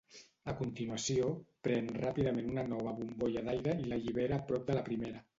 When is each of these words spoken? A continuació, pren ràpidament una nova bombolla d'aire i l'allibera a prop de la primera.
A 0.51 0.53
continuació, 0.59 1.27
pren 1.67 1.91
ràpidament 1.97 2.49
una 2.53 2.63
nova 2.69 2.93
bombolla 3.01 3.43
d'aire 3.49 3.75
i 3.83 3.91
l'allibera 3.91 4.39
a 4.41 4.43
prop 4.49 4.65
de 4.71 4.79
la 4.79 4.83
primera. 4.89 5.23